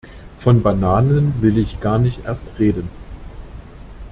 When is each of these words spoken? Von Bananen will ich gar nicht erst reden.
Von 0.39 0.63
Bananen 0.63 1.35
will 1.43 1.59
ich 1.59 1.79
gar 1.79 1.99
nicht 1.99 2.25
erst 2.25 2.57
reden. 2.57 2.89